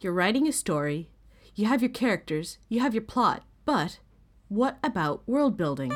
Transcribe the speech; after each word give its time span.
You're 0.00 0.12
writing 0.12 0.46
a 0.46 0.52
story, 0.52 1.10
you 1.56 1.66
have 1.66 1.82
your 1.82 1.88
characters, 1.90 2.58
you 2.68 2.78
have 2.78 2.94
your 2.94 3.02
plot, 3.02 3.42
but 3.64 3.98
what 4.46 4.78
about 4.84 5.26
world 5.26 5.56
building? 5.56 5.92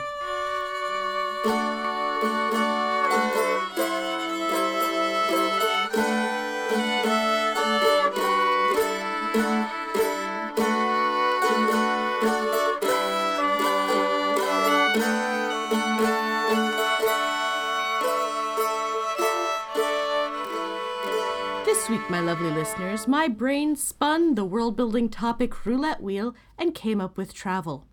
Week, 21.92 22.08
my 22.08 22.20
lovely 22.20 22.48
listeners, 22.48 23.06
my 23.06 23.28
brain 23.28 23.76
spun 23.76 24.34
the 24.34 24.46
world 24.46 24.74
building 24.74 25.10
topic 25.10 25.66
roulette 25.66 26.02
wheel 26.02 26.34
and 26.56 26.74
came 26.74 27.02
up 27.02 27.18
with 27.18 27.34
travel. 27.34 27.86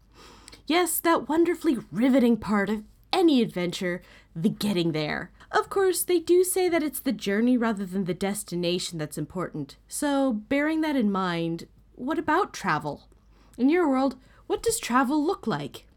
Yes, 0.65 0.99
that 0.99 1.27
wonderfully 1.27 1.79
riveting 1.91 2.37
part 2.37 2.69
of 2.69 2.85
any 3.11 3.41
adventure, 3.41 4.01
the 4.33 4.47
getting 4.47 4.93
there. 4.93 5.31
Of 5.51 5.69
course, 5.69 6.01
they 6.01 6.17
do 6.17 6.45
say 6.45 6.69
that 6.69 6.81
it's 6.81 7.01
the 7.01 7.11
journey 7.11 7.57
rather 7.57 7.85
than 7.85 8.05
the 8.05 8.13
destination 8.13 8.97
that's 8.97 9.17
important. 9.17 9.75
So, 9.89 10.31
bearing 10.31 10.79
that 10.79 10.95
in 10.95 11.11
mind, 11.11 11.67
what 11.95 12.17
about 12.17 12.53
travel? 12.53 13.09
In 13.57 13.67
your 13.67 13.89
world, 13.89 14.15
what 14.47 14.63
does 14.63 14.79
travel 14.79 15.21
look 15.21 15.45
like? 15.45 15.87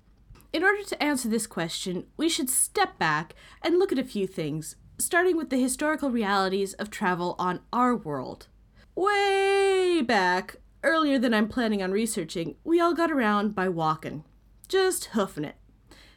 In 0.52 0.64
order 0.64 0.82
to 0.82 1.00
answer 1.00 1.28
this 1.28 1.46
question, 1.46 2.06
we 2.16 2.28
should 2.28 2.50
step 2.50 2.98
back 2.98 3.36
and 3.62 3.78
look 3.78 3.92
at 3.92 3.98
a 4.00 4.02
few 4.02 4.26
things, 4.26 4.74
starting 5.04 5.36
with 5.36 5.50
the 5.50 5.60
historical 5.60 6.10
realities 6.10 6.74
of 6.74 6.90
travel 6.90 7.34
on 7.38 7.60
our 7.72 7.96
world. 7.96 8.46
Way 8.94 10.02
back, 10.02 10.56
earlier 10.82 11.18
than 11.18 11.34
I'm 11.34 11.48
planning 11.48 11.82
on 11.82 11.92
researching, 11.92 12.56
we 12.64 12.80
all 12.80 12.94
got 12.94 13.10
around 13.10 13.54
by 13.54 13.68
walking, 13.68 14.24
just 14.68 15.06
hoofing 15.06 15.44
it. 15.44 15.56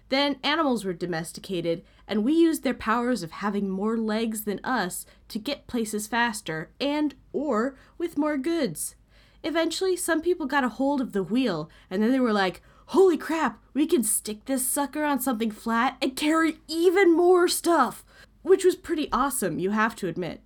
Then 0.09 0.38
animals 0.44 0.86
were 0.86 0.94
domesticated, 0.94 1.83
and 2.08 2.23
we 2.23 2.33
used 2.33 2.64
their 2.64 2.75
powers 2.75 3.23
of 3.23 3.31
having 3.31 3.69
more 3.69 3.97
legs 3.97 4.44
than 4.44 4.59
us 4.64 5.05
to 5.30 5.39
get 5.39 5.67
places 5.67 6.05
faster 6.05 6.70
and 6.80 7.16
or 7.33 7.75
with 7.97 8.17
more 8.17 8.38
goods. 8.38 8.95
Eventually, 9.44 9.95
some 9.95 10.22
people 10.22 10.45
got 10.45 10.64
a 10.64 10.70
hold 10.70 11.02
of 11.02 11.14
the 11.14 11.23
wheel, 11.23 11.70
and 11.89 12.03
then 12.03 12.11
they 12.11 12.20
were 12.20 12.33
like, 12.33 12.61
"Holy 12.88 13.17
crap, 13.17 13.59
we 13.73 13.88
can 13.88 14.03
stick 14.03 14.45
this 14.45 14.66
sucker 14.66 15.03
on 15.03 15.20
something 15.20 15.49
flat 15.49 15.97
and 16.02 16.16
carry 16.16 16.59
even 16.67 17.11
more 17.16 17.47
stuff." 17.47 18.05
Which 18.45 18.63
was 18.63 18.75
pretty 18.75 19.11
awesome, 19.11 19.57
you 19.57 19.71
have 19.71 19.95
to 19.95 20.07
admit. 20.07 20.39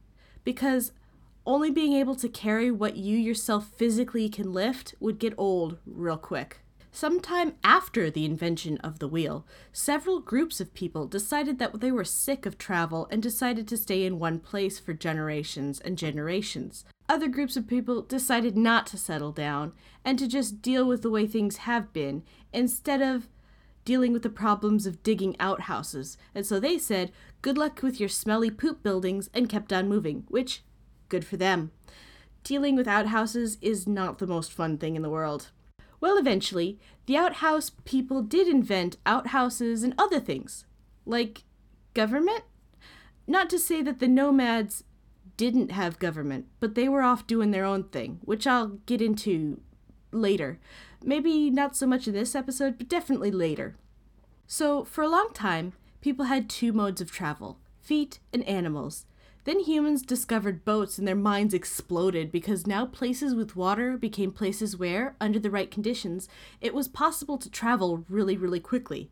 Because 0.46 0.94
only 1.46 1.70
being 1.70 1.92
able 1.92 2.16
to 2.16 2.30
carry 2.30 2.72
what 2.72 2.96
you 2.96 3.18
yourself 3.18 3.68
physically 3.76 4.30
can 4.30 4.54
lift 4.54 4.96
would 5.02 5.20
get 5.20 5.34
old 5.38 5.80
real 5.86 6.16
quick. 6.16 6.62
Sometime 6.94 7.56
after 7.62 8.10
the 8.10 8.24
invention 8.24 8.78
of 8.78 9.00
the 9.00 9.08
wheel, 9.10 9.46
several 9.74 10.22
groups 10.22 10.62
of 10.62 10.74
people 10.74 11.08
decided 11.08 11.60
that 11.60 11.82
they 11.82 11.92
were 11.92 12.06
sick 12.06 12.46
of 12.46 12.58
travel 12.58 13.06
and 13.12 13.22
decided 13.22 13.68
to 13.68 13.76
stay 13.76 14.06
in 14.06 14.18
one 14.18 14.40
place 14.40 14.80
for 14.80 14.94
generations 14.94 15.82
and 15.82 15.98
generations. 15.98 16.86
Other 17.10 17.28
groups 17.28 17.58
of 17.58 17.68
people 17.68 18.02
decided 18.02 18.56
not 18.56 18.88
to 18.88 18.98
settle 18.98 19.34
down 19.34 19.74
and 20.06 20.18
to 20.20 20.28
just 20.28 20.62
deal 20.62 20.88
with 20.88 21.02
the 21.02 21.10
way 21.10 21.28
things 21.28 21.58
have 21.58 21.92
been 21.92 22.24
instead 22.54 23.02
of 23.02 23.28
dealing 23.90 24.14
with 24.14 24.22
the 24.22 24.30
problems 24.30 24.86
of 24.86 25.02
digging 25.02 25.36
outhouses. 25.40 26.16
And 26.36 26.46
so 26.46 26.60
they 26.60 26.78
said, 26.78 27.12
good 27.42 27.58
luck 27.58 27.82
with 27.82 28.00
your 28.00 28.08
smelly 28.08 28.52
poop 28.52 28.84
buildings, 28.84 29.32
and 29.34 29.50
kept 29.50 29.74
on 29.74 29.90
moving, 29.90 30.26
which, 30.28 30.62
good 31.08 31.26
for 31.26 31.38
them. 31.38 31.72
Dealing 32.44 32.76
with 32.76 32.88
outhouses 32.88 33.58
is 33.64 33.88
not 33.88 34.20
the 34.20 34.28
most 34.28 34.52
fun 34.52 34.78
thing 34.78 34.96
in 34.96 35.02
the 35.02 35.10
world. 35.10 35.50
Well, 36.00 36.20
eventually, 36.20 36.78
the 37.08 37.18
outhouse 37.18 37.72
people 37.84 38.22
did 38.22 38.48
invent 38.48 38.98
outhouses 39.08 39.82
and 39.82 39.96
other 39.98 40.20
things. 40.20 40.66
Like 41.08 41.42
government? 41.96 42.44
Not 43.26 43.50
to 43.50 43.58
say 43.58 43.82
that 43.82 43.98
the 43.98 44.08
nomads 44.08 44.84
didn't 45.36 45.72
have 45.72 45.98
government, 45.98 46.46
but 46.60 46.76
they 46.76 46.88
were 46.88 47.02
off 47.02 47.26
doing 47.26 47.50
their 47.50 47.66
own 47.66 47.86
thing, 47.86 48.20
which 48.22 48.46
I'll 48.46 48.68
get 48.86 49.02
into 49.02 49.62
later. 50.12 50.60
Maybe 51.04 51.50
not 51.50 51.76
so 51.76 51.88
much 51.88 52.08
in 52.08 52.14
this 52.14 52.36
episode, 52.36 52.78
but 52.78 52.90
definitely 52.90 53.32
later. 53.32 53.78
So, 54.52 54.84
for 54.84 55.04
a 55.04 55.08
long 55.08 55.30
time, 55.32 55.74
people 56.02 56.26
had 56.26 56.50
two 56.50 56.74
modes 56.74 57.02
of 57.02 57.12
travel 57.12 57.60
feet 57.82 58.20
and 58.34 58.44
animals. 58.46 59.06
Then 59.44 59.60
humans 59.60 60.02
discovered 60.02 60.66
boats 60.66 60.98
and 60.98 61.08
their 61.08 61.16
minds 61.16 61.54
exploded 61.54 62.32
because 62.32 62.66
now 62.66 62.88
places 62.88 63.36
with 63.36 63.56
water 63.56 63.96
became 63.96 64.32
places 64.32 64.76
where, 64.76 65.16
under 65.22 65.38
the 65.38 65.52
right 65.52 65.70
conditions, 65.70 66.28
it 66.62 66.74
was 66.74 66.88
possible 66.88 67.38
to 67.38 67.50
travel 67.50 68.06
really, 68.10 68.38
really 68.38 68.60
quickly. 68.60 69.12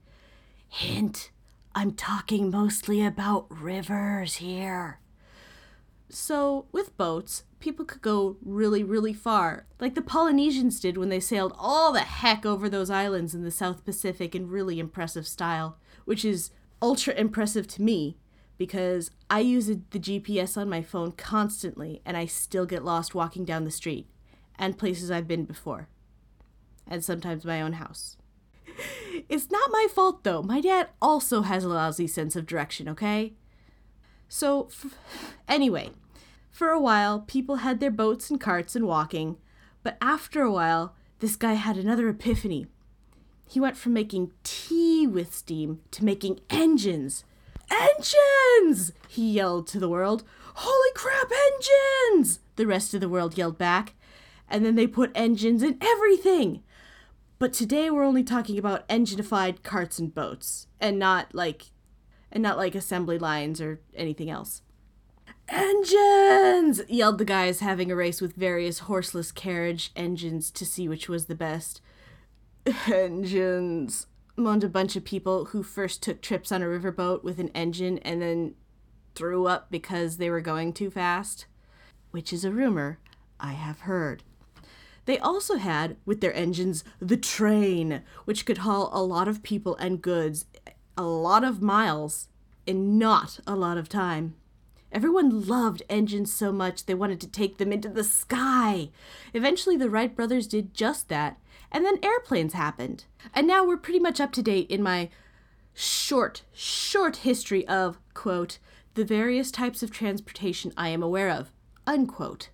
Hint, 0.70 1.30
I'm 1.76 1.92
talking 1.92 2.50
mostly 2.50 3.06
about 3.06 3.46
rivers 3.50 4.36
here. 4.36 5.00
So, 6.10 6.68
with 6.72 6.96
boats, 6.96 7.44
people 7.60 7.84
could 7.84 8.02
go 8.02 8.38
really, 8.42 8.84
really 8.84 9.14
far, 9.14 9.66
like 9.80 9.94
the 9.94 10.02
Polynesians 10.02 10.80
did 10.80 10.98
when 10.98 11.10
they 11.10 11.20
sailed 11.20 11.54
all 11.58 11.92
the 11.92 12.00
heck 12.00 12.46
over 12.46 12.70
those 12.70 12.90
islands 12.90 13.36
in 13.36 13.44
the 13.44 13.52
South 13.52 13.84
Pacific 13.84 14.34
in 14.34 14.50
really 14.50 14.80
impressive 14.80 15.28
style, 15.28 15.78
which 16.06 16.24
is 16.24 16.52
ultra 16.82 17.14
impressive 17.16 17.68
to 17.68 17.82
me 17.82 18.18
because 18.58 19.12
I 19.30 19.40
use 19.42 19.68
the 19.68 19.76
GPS 20.00 20.58
on 20.58 20.70
my 20.70 20.82
phone 20.82 21.12
constantly 21.12 22.02
and 22.06 22.18
I 22.18 22.26
still 22.26 22.66
get 22.66 22.86
lost 22.86 23.14
walking 23.14 23.46
down 23.46 23.66
the 23.66 23.72
street 23.72 24.08
and 24.58 24.78
places 24.78 25.12
I've 25.12 25.28
been 25.28 25.46
before, 25.46 25.88
and 26.88 27.04
sometimes 27.04 27.46
my 27.46 27.62
own 27.62 27.74
house. 27.74 28.18
it's 29.30 29.52
not 29.52 29.72
my 29.72 29.88
fault 29.94 30.24
though. 30.24 30.42
My 30.42 30.62
dad 30.62 30.90
also 31.02 31.42
has 31.42 31.64
a 31.64 31.70
lousy 31.70 32.08
sense 32.08 32.36
of 32.36 32.46
direction, 32.46 32.88
okay? 32.90 33.34
So, 34.30 34.68
f- 34.68 34.98
anyway, 35.48 35.92
for 36.50 36.70
a 36.70 36.80
while, 36.80 37.22
people 37.22 37.58
had 37.58 37.80
their 37.80 37.92
boats 37.92 38.30
and 38.30 38.40
carts 38.40 38.76
and 38.76 38.86
walking, 38.86 39.38
but 39.84 39.98
after 40.02 40.42
a 40.42 40.52
while, 40.52 40.96
this 41.20 41.36
guy 41.36 41.54
had 41.54 41.78
another 41.78 42.10
epiphany. 42.10 42.68
He 43.48 43.60
went 43.60 43.78
from 43.78 43.94
making 43.94 44.32
tea 44.44 45.08
with 45.08 45.34
steam 45.34 45.80
to 45.92 46.04
making 46.04 46.42
engines. 46.50 47.24
Engines! 47.72 48.92
He 49.08 49.32
yelled 49.32 49.68
to 49.68 49.80
the 49.80 49.90
world. 49.90 50.24
Holy 50.56 50.92
crap, 50.94 51.32
engines! 51.54 52.40
The 52.56 52.68
rest 52.68 52.94
of 52.94 53.02
the 53.02 53.10
world 53.10 53.38
yelled 53.38 53.58
back. 53.58 53.94
And 54.50 54.66
then 54.66 54.76
they 54.76 54.88
put 54.88 55.12
engines 55.16 55.64
in 55.64 55.78
everything. 55.82 56.64
But 57.40 57.54
today 57.54 57.90
we're 57.90 58.04
only 58.04 58.24
talking 58.24 58.58
about 58.58 58.84
enginified 58.90 59.64
carts 59.64 60.00
and 60.00 60.14
boats, 60.14 60.68
and 60.80 60.98
not 60.98 61.36
like 61.36 61.68
and 62.32 62.44
not 62.44 62.58
like 62.58 62.76
assembly 62.76 63.18
lines 63.18 63.62
or 63.62 63.80
anything 63.96 64.30
else. 64.30 64.62
Engines! 65.50 66.82
yelled 66.90 67.18
the 67.18 67.26
guys 67.26 67.62
having 67.62 67.92
a 67.92 67.96
race 67.96 68.20
with 68.20 68.36
various 68.36 68.80
horseless 68.80 69.32
carriage 69.32 69.92
engines 69.96 70.52
to 70.52 70.66
see 70.66 70.88
which 70.88 71.08
was 71.08 71.26
the 71.26 71.36
best. 71.36 71.82
Engines, 72.92 74.08
moaned 74.36 74.64
a 74.64 74.70
bunch 74.70 74.96
of 74.96 75.06
people 75.06 75.46
who 75.46 75.64
first 75.64 76.04
took 76.04 76.22
trips 76.22 76.52
on 76.52 76.62
a 76.62 76.66
riverboat 76.66 77.24
with 77.24 77.40
an 77.40 77.50
engine 77.50 77.98
and 78.00 78.22
then 78.22 78.56
threw 79.16 79.48
up 79.48 79.72
because 79.72 80.18
they 80.18 80.30
were 80.30 80.42
going 80.42 80.74
too 80.74 80.92
fast. 80.92 81.46
Which 82.12 82.34
is 82.34 82.44
a 82.44 82.52
rumor 82.52 83.00
I 83.40 83.54
have 83.54 83.82
heard. 83.82 84.24
They 85.06 85.18
also 85.18 85.56
had, 85.56 85.96
with 86.06 86.20
their 86.20 86.34
engines, 86.34 86.84
the 87.00 87.16
train, 87.16 88.04
which 88.26 88.46
could 88.46 88.60
haul 88.60 88.90
a 88.92 89.02
lot 89.02 89.30
of 89.30 89.42
people 89.42 89.78
and 89.78 90.02
goods 90.02 90.46
a 90.98 91.04
lot 91.04 91.44
of 91.44 91.62
miles 91.62 92.28
in 92.66 92.98
not 92.98 93.40
a 93.46 93.56
lot 93.56 93.78
of 93.78 93.88
time. 93.88 94.36
Everyone 94.92 95.46
loved 95.46 95.84
engines 95.90 96.32
so 96.32 96.52
much 96.52 96.86
they 96.86 96.94
wanted 96.94 97.20
to 97.22 97.28
take 97.28 97.58
them 97.58 97.72
into 97.72 97.90
the 97.90 98.04
sky. 98.04 98.90
Eventually, 99.34 99.78
the 99.78 99.90
Wright 99.90 100.16
brothers 100.16 100.48
did 100.48 100.74
just 100.74 101.10
that, 101.10 101.38
and 101.72 101.86
then 101.86 102.00
airplanes 102.02 102.54
happened. 102.54 103.06
And 103.34 103.46
now 103.46 103.66
we're 103.66 103.78
pretty 103.78 104.00
much 104.00 104.22
up 104.22 104.32
to 104.34 104.42
date 104.42 104.72
in 104.72 104.82
my 104.82 105.10
short, 105.74 106.44
short 106.54 107.18
history 107.18 107.68
of, 107.68 108.00
quote, 108.14 108.60
the 108.96 109.06
various 109.06 109.52
types 109.52 109.84
of 109.84 109.92
transportation 109.92 110.74
I 110.76 110.90
am 110.90 111.04
aware 111.04 111.30
of, 111.30 111.52
unquote. 111.86 112.50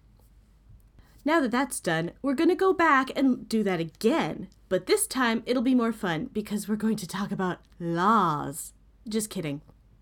Now 1.23 1.39
that 1.39 1.51
that's 1.51 1.79
done, 1.79 2.11
we're 2.21 2.33
going 2.33 2.49
to 2.49 2.55
go 2.55 2.73
back 2.73 3.11
and 3.15 3.47
do 3.47 3.63
that 3.63 3.79
again, 3.79 4.49
but 4.73 4.87
this 4.87 5.05
time 5.05 5.43
it'll 5.45 5.61
be 5.61 5.75
more 5.75 5.93
fun 5.93 6.31
because 6.33 6.67
we're 6.67 6.75
going 6.75 6.95
to 6.95 7.05
talk 7.05 7.31
about 7.31 7.59
laws. 7.79 8.73
Just 9.07 9.29
kidding. 9.29 9.61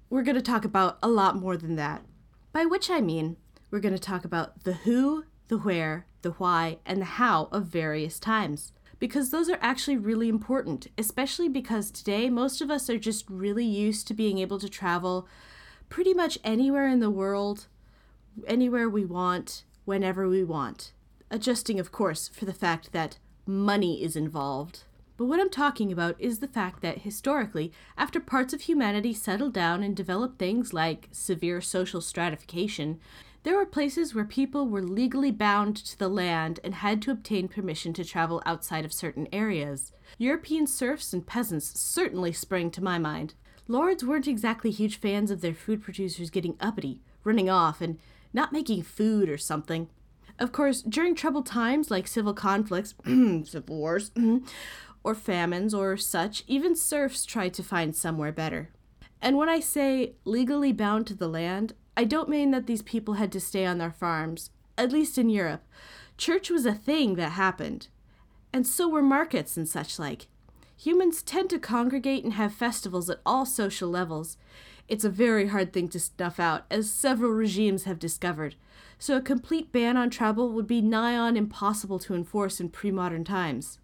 We're 0.09 0.23
going 0.23 0.37
to 0.37 0.41
talk 0.41 0.63
about 0.63 0.97
a 1.03 1.09
lot 1.09 1.35
more 1.35 1.57
than 1.57 1.75
that. 1.75 2.05
By 2.53 2.63
which 2.63 2.89
I 2.89 3.01
mean, 3.01 3.35
we're 3.69 3.81
going 3.81 3.93
to 3.93 3.99
talk 3.99 4.23
about 4.23 4.63
the 4.63 4.71
who, 4.71 5.25
the 5.49 5.57
where, 5.57 6.05
the 6.21 6.31
why, 6.31 6.77
and 6.85 7.01
the 7.01 7.05
how 7.19 7.49
of 7.51 7.65
various 7.65 8.17
times. 8.17 8.71
Because 8.97 9.29
those 9.29 9.49
are 9.49 9.59
actually 9.59 9.97
really 9.97 10.29
important, 10.29 10.87
especially 10.97 11.49
because 11.49 11.91
today 11.91 12.29
most 12.29 12.61
of 12.61 12.71
us 12.71 12.89
are 12.89 12.97
just 12.97 13.29
really 13.29 13.65
used 13.65 14.07
to 14.07 14.13
being 14.13 14.37
able 14.37 14.57
to 14.59 14.69
travel 14.69 15.27
pretty 15.89 16.13
much 16.13 16.39
anywhere 16.45 16.87
in 16.87 17.01
the 17.01 17.09
world, 17.09 17.67
anywhere 18.47 18.87
we 18.87 19.03
want, 19.03 19.65
whenever 19.83 20.29
we 20.29 20.45
want. 20.45 20.93
adjusting, 21.29 21.77
of 21.77 21.91
course, 21.91 22.29
for 22.29 22.45
the 22.45 22.53
fact 22.53 22.93
that 22.93 23.17
money 23.51 24.01
is 24.01 24.15
involved. 24.15 24.83
But 25.17 25.25
what 25.25 25.39
I'm 25.39 25.49
talking 25.49 25.91
about 25.91 26.15
is 26.19 26.39
the 26.39 26.47
fact 26.47 26.81
that 26.81 26.99
historically, 26.99 27.71
after 27.97 28.19
parts 28.19 28.53
of 28.53 28.61
humanity 28.61 29.13
settled 29.13 29.53
down 29.53 29.83
and 29.83 29.95
developed 29.95 30.39
things 30.39 30.73
like 30.73 31.09
severe 31.11 31.61
social 31.61 32.01
stratification, 32.01 32.99
there 33.43 33.55
were 33.55 33.65
places 33.65 34.15
where 34.15 34.25
people 34.25 34.67
were 34.67 34.81
legally 34.81 35.31
bound 35.31 35.75
to 35.75 35.97
the 35.97 36.07
land 36.07 36.59
and 36.63 36.75
had 36.75 37.01
to 37.03 37.11
obtain 37.11 37.47
permission 37.47 37.93
to 37.93 38.05
travel 38.05 38.41
outside 38.45 38.85
of 38.85 38.93
certain 38.93 39.27
areas. 39.31 39.91
European 40.17 40.65
serfs 40.65 41.13
and 41.13 41.25
peasants 41.27 41.79
certainly 41.79 42.31
spring 42.31 42.71
to 42.71 42.83
my 42.83 42.97
mind. 42.97 43.33
Lords 43.67 44.03
weren't 44.03 44.27
exactly 44.27 44.71
huge 44.71 44.99
fans 44.99 45.31
of 45.31 45.41
their 45.41 45.53
food 45.53 45.83
producers 45.83 46.29
getting 46.29 46.55
uppity, 46.59 46.99
running 47.23 47.49
off, 47.49 47.81
and 47.81 47.99
not 48.33 48.53
making 48.53 48.83
food 48.83 49.29
or 49.29 49.37
something. 49.37 49.87
Of 50.41 50.51
course, 50.51 50.81
during 50.81 51.13
troubled 51.13 51.45
times 51.45 51.91
like 51.91 52.07
civil 52.07 52.33
conflicts, 52.33 52.95
civil 53.05 53.77
wars, 53.77 54.09
or 55.03 55.13
famines 55.13 55.71
or 55.71 55.95
such, 55.97 56.43
even 56.47 56.75
serfs 56.75 57.25
tried 57.25 57.53
to 57.53 57.63
find 57.63 57.95
somewhere 57.95 58.31
better. 58.31 58.71
And 59.21 59.37
when 59.37 59.49
I 59.49 59.59
say 59.59 60.13
legally 60.25 60.73
bound 60.73 61.05
to 61.07 61.13
the 61.13 61.27
land, 61.27 61.73
I 61.95 62.05
don't 62.05 62.27
mean 62.27 62.49
that 62.49 62.65
these 62.65 62.81
people 62.81 63.13
had 63.13 63.31
to 63.33 63.39
stay 63.39 63.67
on 63.67 63.77
their 63.77 63.91
farms, 63.91 64.49
at 64.79 64.91
least 64.91 65.19
in 65.19 65.29
Europe. 65.29 65.63
Church 66.17 66.49
was 66.49 66.65
a 66.65 66.73
thing 66.73 67.13
that 67.17 67.33
happened, 67.33 67.89
and 68.51 68.65
so 68.65 68.89
were 68.89 69.03
markets 69.03 69.57
and 69.57 69.69
such 69.69 69.99
like. 69.99 70.25
Humans 70.75 71.21
tend 71.21 71.51
to 71.51 71.59
congregate 71.59 72.23
and 72.23 72.33
have 72.33 72.51
festivals 72.51 73.11
at 73.11 73.21
all 73.27 73.45
social 73.45 73.91
levels. 73.91 74.37
It's 74.87 75.03
a 75.03 75.09
very 75.09 75.47
hard 75.47 75.73
thing 75.73 75.87
to 75.89 75.99
snuff 75.99 76.39
out, 76.39 76.65
as 76.69 76.91
several 76.91 77.31
regimes 77.31 77.83
have 77.83 77.99
discovered, 77.99 78.55
so 78.99 79.17
a 79.17 79.21
complete 79.21 79.71
ban 79.71 79.97
on 79.97 80.09
travel 80.09 80.51
would 80.51 80.67
be 80.67 80.81
nigh 80.81 81.15
on 81.17 81.37
impossible 81.37 81.99
to 81.99 82.15
enforce 82.15 82.59
in 82.59 82.69
pre 82.69 82.91
modern 82.91 83.23
times. 83.23 83.79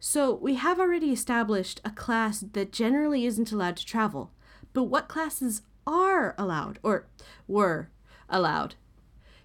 So, 0.00 0.34
we 0.34 0.56
have 0.56 0.80
already 0.80 1.12
established 1.12 1.80
a 1.84 1.90
class 1.90 2.44
that 2.52 2.72
generally 2.72 3.24
isn't 3.24 3.52
allowed 3.52 3.76
to 3.76 3.86
travel, 3.86 4.32
but 4.72 4.84
what 4.84 5.08
classes 5.08 5.62
are 5.86 6.34
allowed, 6.36 6.78
or 6.82 7.06
were 7.46 7.90
allowed. 8.28 8.74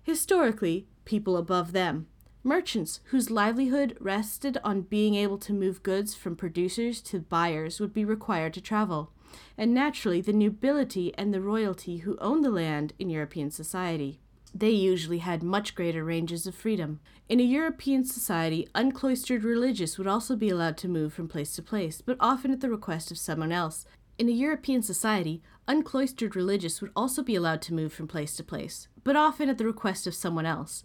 Historically, 0.01 0.87
people 1.05 1.37
above 1.37 1.73
them, 1.73 2.07
merchants 2.43 3.01
whose 3.05 3.29
livelihood 3.29 3.97
rested 3.99 4.57
on 4.63 4.81
being 4.81 5.15
able 5.15 5.37
to 5.37 5.53
move 5.53 5.83
goods 5.83 6.15
from 6.15 6.35
producers 6.35 7.01
to 7.01 7.19
buyers 7.19 7.79
would 7.79 7.93
be 7.93 8.05
required 8.05 8.53
to 8.53 8.61
travel, 8.61 9.11
and 9.57 9.73
naturally 9.73 10.21
the 10.21 10.33
nobility 10.33 11.13
and 11.17 11.33
the 11.33 11.41
royalty 11.41 11.97
who 11.97 12.17
owned 12.19 12.43
the 12.43 12.49
land 12.49 12.93
in 12.99 13.09
European 13.09 13.51
society. 13.51 14.19
They 14.53 14.71
usually 14.71 15.19
had 15.19 15.43
much 15.43 15.75
greater 15.75 16.03
ranges 16.03 16.47
of 16.47 16.55
freedom. 16.55 16.99
In 17.29 17.39
a 17.39 17.43
European 17.43 18.05
society, 18.05 18.67
uncloistered 18.73 19.43
religious 19.43 19.97
would 19.97 20.07
also 20.07 20.35
be 20.35 20.49
allowed 20.49 20.77
to 20.77 20.87
move 20.87 21.13
from 21.13 21.27
place 21.27 21.53
to 21.55 21.61
place, 21.61 22.01
but 22.01 22.17
often 22.19 22.51
at 22.51 22.61
the 22.61 22.69
request 22.69 23.11
of 23.11 23.17
someone 23.17 23.51
else. 23.51 23.85
In 24.17 24.29
a 24.29 24.31
European 24.31 24.81
society, 24.81 25.43
uncloistered 25.67 26.35
religious 26.35 26.81
would 26.81 26.91
also 26.95 27.21
be 27.21 27.35
allowed 27.35 27.61
to 27.63 27.73
move 27.73 27.93
from 27.93 28.07
place 28.07 28.35
to 28.37 28.43
place, 28.43 28.87
but 29.03 29.15
often 29.15 29.49
at 29.49 29.57
the 29.57 29.65
request 29.65 30.07
of 30.07 30.15
someone 30.15 30.45
else, 30.45 30.83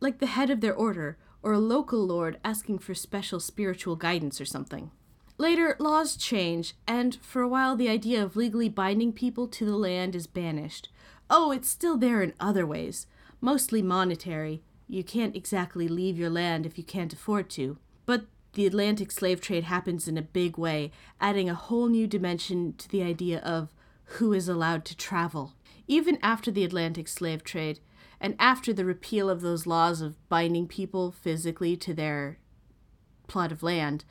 like 0.00 0.18
the 0.18 0.26
head 0.26 0.50
of 0.50 0.60
their 0.60 0.74
order 0.74 1.16
or 1.42 1.52
a 1.52 1.58
local 1.58 2.04
lord 2.04 2.38
asking 2.44 2.78
for 2.78 2.94
special 2.94 3.40
spiritual 3.40 3.96
guidance 3.96 4.40
or 4.40 4.44
something. 4.44 4.90
Later, 5.36 5.76
laws 5.80 6.16
change, 6.16 6.74
and 6.86 7.16
for 7.16 7.42
a 7.42 7.48
while 7.48 7.74
the 7.74 7.88
idea 7.88 8.22
of 8.22 8.36
legally 8.36 8.68
binding 8.68 9.12
people 9.12 9.48
to 9.48 9.64
the 9.64 9.76
land 9.76 10.14
is 10.14 10.28
banished. 10.28 10.88
Oh, 11.28 11.50
it's 11.50 11.68
still 11.68 11.96
there 11.96 12.22
in 12.22 12.34
other 12.38 12.64
ways, 12.64 13.06
mostly 13.40 13.82
monetary. 13.82 14.62
You 14.86 15.02
can't 15.02 15.34
exactly 15.34 15.88
leave 15.88 16.18
your 16.18 16.30
land 16.30 16.66
if 16.66 16.78
you 16.78 16.84
can't 16.84 17.12
afford 17.12 17.50
to. 17.50 17.78
But 18.06 18.26
the 18.52 18.66
Atlantic 18.66 19.10
slave 19.10 19.40
trade 19.40 19.64
happens 19.64 20.06
in 20.06 20.16
a 20.16 20.22
big 20.22 20.56
way, 20.56 20.92
adding 21.20 21.50
a 21.50 21.54
whole 21.54 21.88
new 21.88 22.06
dimension 22.06 22.74
to 22.78 22.88
the 22.88 23.02
idea 23.02 23.40
of 23.40 23.74
who 24.04 24.32
is 24.32 24.48
allowed 24.48 24.84
to 24.84 24.96
travel. 24.96 25.54
Even 25.88 26.18
after 26.22 26.52
the 26.52 26.64
Atlantic 26.64 27.08
slave 27.08 27.42
trade, 27.42 27.80
and 28.20 28.36
after 28.38 28.72
the 28.72 28.84
repeal 28.84 29.28
of 29.28 29.40
those 29.40 29.66
laws 29.66 30.00
of 30.00 30.28
binding 30.28 30.68
people 30.68 31.10
physically 31.10 31.76
to 31.78 31.92
their 31.92 32.38
plot 33.26 33.50
of 33.50 33.62
land, 33.62 34.04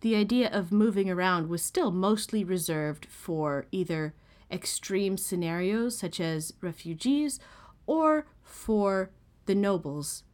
the 0.00 0.14
idea 0.14 0.48
of 0.50 0.72
moving 0.72 1.10
around 1.10 1.48
was 1.48 1.62
still 1.62 1.90
mostly 1.90 2.44
reserved 2.44 3.06
for 3.06 3.66
either 3.72 4.14
extreme 4.50 5.16
scenarios 5.16 5.96
such 5.98 6.20
as 6.20 6.54
refugees 6.60 7.40
or 7.86 8.26
for 8.42 9.10
the 9.46 9.54
nobles. 9.54 10.24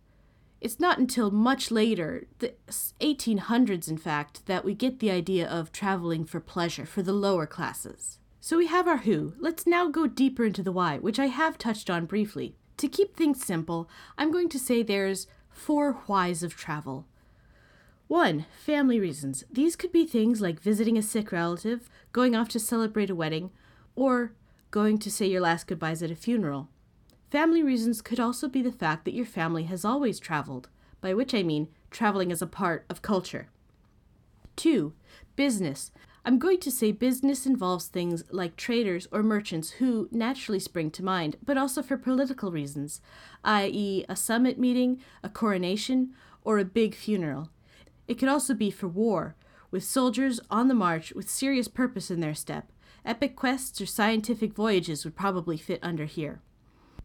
It's 0.60 0.80
not 0.80 0.98
until 0.98 1.30
much 1.30 1.70
later, 1.70 2.26
the 2.38 2.54
1800s 3.00 3.88
in 3.88 3.98
fact, 3.98 4.46
that 4.46 4.64
we 4.64 4.74
get 4.74 4.98
the 4.98 5.10
idea 5.10 5.46
of 5.46 5.72
traveling 5.72 6.24
for 6.24 6.40
pleasure 6.40 6.86
for 6.86 7.02
the 7.02 7.12
lower 7.12 7.46
classes. 7.46 8.18
So 8.40 8.58
we 8.58 8.66
have 8.66 8.88
our 8.88 8.98
who. 8.98 9.34
Let's 9.38 9.66
now 9.66 9.88
go 9.88 10.06
deeper 10.06 10.44
into 10.44 10.62
the 10.62 10.72
why, 10.72 10.98
which 10.98 11.18
I 11.18 11.26
have 11.26 11.58
touched 11.58 11.90
on 11.90 12.06
briefly. 12.06 12.56
To 12.78 12.88
keep 12.88 13.14
things 13.16 13.44
simple, 13.44 13.88
I'm 14.18 14.32
going 14.32 14.48
to 14.50 14.58
say 14.58 14.82
there's 14.82 15.26
four 15.48 15.92
whys 16.06 16.42
of 16.42 16.56
travel. 16.56 17.06
1. 18.14 18.46
Family 18.64 19.00
reasons. 19.00 19.42
These 19.50 19.74
could 19.74 19.90
be 19.90 20.06
things 20.06 20.40
like 20.40 20.60
visiting 20.60 20.96
a 20.96 21.02
sick 21.02 21.32
relative, 21.32 21.90
going 22.12 22.36
off 22.36 22.48
to 22.50 22.60
celebrate 22.60 23.10
a 23.10 23.14
wedding, 23.14 23.50
or 23.96 24.30
going 24.70 24.98
to 24.98 25.10
say 25.10 25.26
your 25.26 25.40
last 25.40 25.66
goodbyes 25.66 26.00
at 26.00 26.12
a 26.12 26.14
funeral. 26.14 26.68
Family 27.32 27.60
reasons 27.60 28.00
could 28.00 28.20
also 28.20 28.46
be 28.46 28.62
the 28.62 28.70
fact 28.70 29.04
that 29.04 29.14
your 29.14 29.26
family 29.26 29.64
has 29.64 29.84
always 29.84 30.20
traveled, 30.20 30.68
by 31.00 31.12
which 31.12 31.34
I 31.34 31.42
mean 31.42 31.66
traveling 31.90 32.30
as 32.30 32.40
a 32.40 32.46
part 32.46 32.84
of 32.88 33.02
culture. 33.02 33.48
2. 34.54 34.92
Business. 35.34 35.90
I'm 36.24 36.38
going 36.38 36.60
to 36.60 36.70
say 36.70 36.92
business 36.92 37.46
involves 37.46 37.88
things 37.88 38.22
like 38.30 38.54
traders 38.54 39.08
or 39.10 39.24
merchants 39.24 39.70
who 39.70 40.08
naturally 40.12 40.60
spring 40.60 40.92
to 40.92 41.04
mind, 41.04 41.34
but 41.44 41.58
also 41.58 41.82
for 41.82 41.96
political 41.96 42.52
reasons, 42.52 43.00
i.e., 43.42 44.04
a 44.08 44.14
summit 44.14 44.56
meeting, 44.56 45.02
a 45.24 45.28
coronation, 45.28 46.14
or 46.44 46.60
a 46.60 46.64
big 46.64 46.94
funeral. 46.94 47.50
It 48.06 48.18
could 48.18 48.28
also 48.28 48.54
be 48.54 48.70
for 48.70 48.88
war, 48.88 49.34
with 49.70 49.84
soldiers 49.84 50.40
on 50.50 50.68
the 50.68 50.74
march 50.74 51.12
with 51.14 51.28
serious 51.28 51.68
purpose 51.68 52.10
in 52.10 52.20
their 52.20 52.34
step. 52.34 52.70
Epic 53.04 53.36
quests 53.36 53.80
or 53.80 53.86
scientific 53.86 54.54
voyages 54.54 55.04
would 55.04 55.16
probably 55.16 55.56
fit 55.56 55.80
under 55.82 56.04
here. 56.04 56.40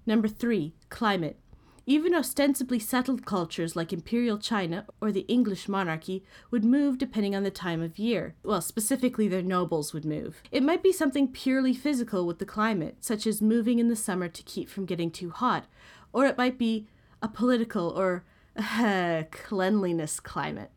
Number 0.05 0.27
three, 0.27 0.73
climate. 0.89 1.39
Even 1.85 2.13
ostensibly 2.13 2.77
settled 2.77 3.25
cultures 3.25 3.75
like 3.75 3.91
Imperial 3.91 4.37
China 4.37 4.85
or 5.01 5.11
the 5.11 5.25
English 5.27 5.67
monarchy 5.67 6.23
would 6.51 6.63
move 6.63 6.99
depending 6.99 7.35
on 7.35 7.41
the 7.41 7.49
time 7.49 7.81
of 7.81 7.97
year. 7.97 8.35
Well, 8.43 8.61
specifically, 8.61 9.27
their 9.27 9.41
nobles 9.41 9.91
would 9.91 10.05
move. 10.05 10.43
It 10.51 10.61
might 10.61 10.83
be 10.83 10.91
something 10.91 11.29
purely 11.29 11.73
physical 11.73 12.27
with 12.27 12.37
the 12.37 12.45
climate, 12.45 12.97
such 12.99 13.25
as 13.25 13.41
moving 13.41 13.79
in 13.79 13.87
the 13.87 13.95
summer 13.95 14.27
to 14.27 14.43
keep 14.43 14.69
from 14.69 14.85
getting 14.85 15.09
too 15.09 15.31
hot, 15.31 15.65
or 16.13 16.27
it 16.27 16.37
might 16.37 16.59
be 16.59 16.87
a 17.23 17.27
political 17.27 17.89
or 17.89 18.23
uh, 18.55 19.23
cleanliness 19.31 20.19
climate. 20.19 20.69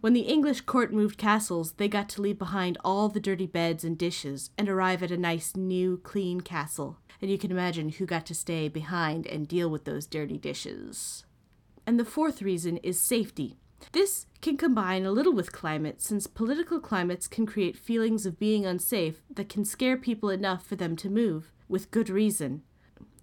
When 0.00 0.12
the 0.12 0.20
English 0.20 0.62
court 0.62 0.92
moved 0.92 1.18
castles, 1.18 1.72
they 1.72 1.88
got 1.88 2.08
to 2.10 2.22
leave 2.22 2.38
behind 2.38 2.78
all 2.84 3.08
the 3.08 3.20
dirty 3.20 3.46
beds 3.46 3.84
and 3.84 3.96
dishes 3.96 4.50
and 4.56 4.68
arrive 4.68 5.02
at 5.02 5.10
a 5.10 5.16
nice, 5.16 5.56
new, 5.56 5.98
clean 5.98 6.40
castle 6.40 6.98
and 7.20 7.30
you 7.30 7.38
can 7.38 7.50
imagine 7.50 7.90
who 7.90 8.06
got 8.06 8.26
to 8.26 8.34
stay 8.34 8.68
behind 8.68 9.26
and 9.26 9.48
deal 9.48 9.68
with 9.68 9.84
those 9.84 10.06
dirty 10.06 10.38
dishes. 10.38 11.24
And 11.86 11.98
the 11.98 12.04
fourth 12.04 12.42
reason 12.42 12.78
is 12.78 13.00
safety. 13.00 13.56
This 13.92 14.26
can 14.40 14.56
combine 14.56 15.04
a 15.04 15.12
little 15.12 15.32
with 15.32 15.52
climate, 15.52 16.02
since 16.02 16.26
political 16.26 16.80
climates 16.80 17.28
can 17.28 17.46
create 17.46 17.76
feelings 17.76 18.26
of 18.26 18.38
being 18.38 18.66
unsafe 18.66 19.22
that 19.34 19.48
can 19.48 19.64
scare 19.64 19.96
people 19.96 20.30
enough 20.30 20.66
for 20.66 20.76
them 20.76 20.96
to 20.96 21.10
move, 21.10 21.52
with 21.68 21.90
good 21.90 22.08
reason. 22.08 22.62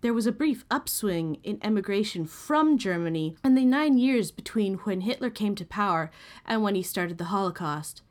There 0.03 0.13
was 0.13 0.27
a 0.27 0.33
brief 0.33 0.65
upswing 0.69 1.37
in 1.43 1.59
emigration 1.61 2.25
from 2.25 2.77
Germany 2.77 3.37
in 3.41 3.55
the 3.55 3.63
nine 3.63 3.97
years 3.97 4.31
between 4.31 4.73
when 4.79 4.99
Hitler 4.99 5.29
came 5.29 5.55
to 5.55 5.63
power 5.63 6.11
and 6.45 6.61
when 6.61 6.75
he 6.75 6.83
started 6.83 7.17
the 7.17 7.31
Holocaust. 7.31 8.01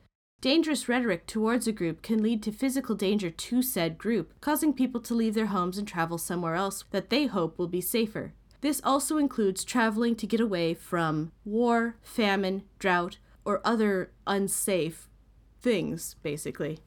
Dangerous 0.41 0.89
rhetoric 0.89 1.27
towards 1.27 1.67
a 1.67 1.71
group 1.71 2.01
can 2.01 2.23
lead 2.23 2.41
to 2.41 2.51
physical 2.51 2.95
danger 2.95 3.29
to 3.29 3.61
said 3.61 3.99
group, 3.99 4.33
causing 4.41 4.73
people 4.73 5.01
to 5.01 5.13
leave 5.13 5.35
their 5.35 5.45
homes 5.45 5.77
and 5.77 5.87
travel 5.87 6.17
somewhere 6.17 6.55
else 6.55 6.83
that 6.89 7.11
they 7.11 7.27
hope 7.27 7.59
will 7.59 7.67
be 7.67 7.79
safer. 7.79 8.33
This 8.61 8.81
also 8.83 9.17
includes 9.17 9.63
traveling 9.63 10.15
to 10.15 10.25
get 10.25 10.39
away 10.39 10.73
from 10.73 11.31
war, 11.45 11.97
famine, 12.01 12.63
drought, 12.79 13.19
or 13.45 13.61
other 13.63 14.09
unsafe 14.25 15.09
things, 15.61 16.15
basically. 16.23 16.79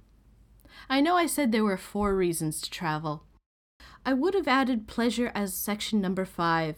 I 0.90 1.00
know 1.00 1.14
I 1.14 1.26
said 1.26 1.52
there 1.52 1.62
were 1.62 1.76
four 1.76 2.16
reasons 2.16 2.60
to 2.62 2.70
travel. 2.72 3.22
I 4.06 4.14
would 4.14 4.32
have 4.32 4.48
added 4.48 4.86
pleasure 4.86 5.30
as 5.34 5.52
section 5.52 6.00
number 6.00 6.25
five, 6.25 6.76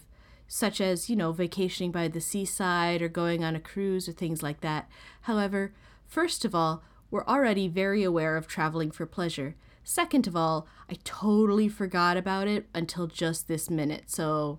such 0.49 0.81
as, 0.81 1.09
you 1.09 1.15
know, 1.15 1.31
vacationing 1.31 1.93
by 1.93 2.09
the 2.09 2.21
seaside 2.21 3.03
or 3.03 3.09
going 3.09 3.45
on 3.45 3.55
a 3.55 3.61
cruise 3.61 4.09
or 4.09 4.13
things 4.13 4.43
like 4.43 4.63
that. 4.63 4.89
However, 5.23 5.73
First 6.09 6.47
of 6.47 6.55
all, 6.55 6.83
we're 7.11 7.27
already 7.27 7.69
very 7.69 8.03
aware 8.03 8.37
of 8.37 8.49
traveling 8.49 8.91
for 8.91 9.05
pleasure. 9.05 9.55
Second 9.85 10.27
of 10.27 10.35
all, 10.35 10.67
I 10.91 10.97
totally 11.05 11.69
forgot 11.69 12.17
about 12.17 12.49
it 12.49 12.67
until 12.75 13.07
just 13.07 13.47
this 13.47 13.71
minute, 13.71 14.11
so 14.11 14.59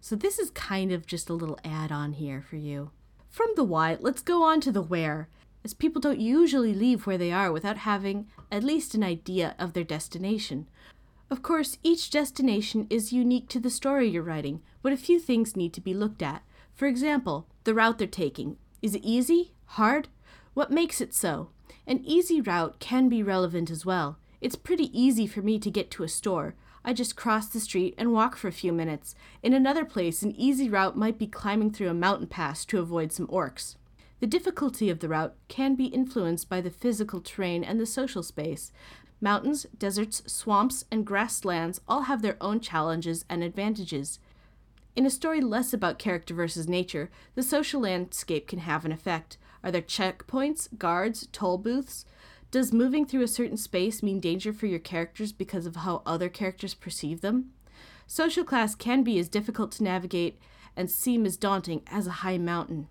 So 0.00 0.14
this 0.14 0.38
is 0.38 0.50
kind 0.50 0.92
of 0.92 1.06
just 1.06 1.30
a 1.30 1.34
little 1.34 1.58
add 1.64 1.90
on 1.90 2.12
here 2.14 2.42
for 2.42 2.56
you. 2.56 2.90
From 3.30 3.52
the 3.56 3.64
why, 3.64 3.96
let's 4.00 4.20
go 4.20 4.42
on 4.42 4.60
to 4.62 4.72
the 4.72 4.82
where, 4.82 5.28
as 5.64 5.72
people 5.72 6.00
don't 6.00 6.20
usually 6.20 6.74
leave 6.74 7.06
where 7.06 7.18
they 7.18 7.32
are 7.32 7.50
without 7.52 7.78
having 7.78 8.26
at 8.50 8.64
least 8.64 8.94
an 8.94 9.02
idea 9.02 9.54
of 9.58 9.72
their 9.72 9.84
destination. 9.84 10.68
Of 11.32 11.40
course, 11.40 11.78
each 11.82 12.10
destination 12.10 12.86
is 12.90 13.10
unique 13.10 13.48
to 13.48 13.58
the 13.58 13.70
story 13.70 14.06
you're 14.06 14.22
writing, 14.22 14.60
but 14.82 14.92
a 14.92 14.98
few 14.98 15.18
things 15.18 15.56
need 15.56 15.72
to 15.72 15.80
be 15.80 15.94
looked 15.94 16.20
at. 16.20 16.42
For 16.74 16.84
example, 16.84 17.46
the 17.64 17.72
route 17.72 17.96
they're 17.96 18.06
taking. 18.06 18.58
Is 18.82 18.94
it 18.94 19.02
easy? 19.02 19.54
Hard? 19.64 20.08
What 20.52 20.70
makes 20.70 21.00
it 21.00 21.14
so? 21.14 21.48
An 21.86 22.04
easy 22.04 22.42
route 22.42 22.78
can 22.80 23.08
be 23.08 23.22
relevant 23.22 23.70
as 23.70 23.86
well. 23.86 24.18
It's 24.42 24.56
pretty 24.56 24.90
easy 24.92 25.26
for 25.26 25.40
me 25.40 25.58
to 25.60 25.70
get 25.70 25.90
to 25.92 26.02
a 26.02 26.08
store. 26.08 26.54
I 26.84 26.92
just 26.92 27.16
cross 27.16 27.46
the 27.46 27.60
street 27.60 27.94
and 27.96 28.12
walk 28.12 28.36
for 28.36 28.48
a 28.48 28.52
few 28.52 28.70
minutes. 28.70 29.14
In 29.42 29.54
another 29.54 29.86
place, 29.86 30.20
an 30.20 30.36
easy 30.36 30.68
route 30.68 30.98
might 30.98 31.18
be 31.18 31.26
climbing 31.26 31.70
through 31.70 31.88
a 31.88 31.94
mountain 31.94 32.26
pass 32.26 32.66
to 32.66 32.78
avoid 32.78 33.10
some 33.10 33.26
orcs. 33.28 33.76
The 34.22 34.28
difficulty 34.28 34.88
of 34.88 35.00
the 35.00 35.08
route 35.08 35.34
can 35.48 35.74
be 35.74 35.86
influenced 35.86 36.48
by 36.48 36.60
the 36.60 36.70
physical 36.70 37.20
terrain 37.20 37.64
and 37.64 37.80
the 37.80 37.86
social 37.86 38.22
space. 38.22 38.70
Mountains, 39.22 39.66
deserts, 39.78 40.20
swamps, 40.26 40.84
and 40.90 41.06
grasslands 41.06 41.80
all 41.86 42.02
have 42.02 42.22
their 42.22 42.36
own 42.40 42.58
challenges 42.58 43.24
and 43.30 43.44
advantages. 43.44 44.18
In 44.96 45.06
a 45.06 45.10
story 45.10 45.40
less 45.40 45.72
about 45.72 46.00
character 46.00 46.34
versus 46.34 46.68
nature, 46.68 47.08
the 47.36 47.42
social 47.44 47.82
landscape 47.82 48.48
can 48.48 48.58
have 48.58 48.84
an 48.84 48.90
effect. 48.90 49.38
Are 49.62 49.70
there 49.70 49.80
checkpoints, 49.80 50.76
guards, 50.76 51.28
toll 51.30 51.56
booths? 51.56 52.04
Does 52.50 52.72
moving 52.72 53.06
through 53.06 53.22
a 53.22 53.28
certain 53.28 53.56
space 53.56 54.02
mean 54.02 54.18
danger 54.18 54.52
for 54.52 54.66
your 54.66 54.80
characters 54.80 55.30
because 55.30 55.66
of 55.66 55.76
how 55.76 56.02
other 56.04 56.28
characters 56.28 56.74
perceive 56.74 57.20
them? 57.20 57.52
Social 58.08 58.42
class 58.42 58.74
can 58.74 59.04
be 59.04 59.20
as 59.20 59.28
difficult 59.28 59.70
to 59.72 59.84
navigate 59.84 60.40
and 60.76 60.90
seem 60.90 61.24
as 61.24 61.36
daunting 61.36 61.82
as 61.86 62.08
a 62.08 62.22
high 62.22 62.38
mountain. 62.38 62.88